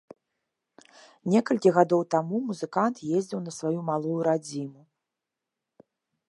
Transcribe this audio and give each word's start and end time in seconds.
Некалькі 1.33 1.73
гадоў 1.75 2.01
таму 2.15 2.39
музыкант 2.47 2.95
ездзіў 3.19 3.39
на 3.49 3.55
сваю 3.59 3.79
малую 3.91 4.17
радзіму. 4.31 4.81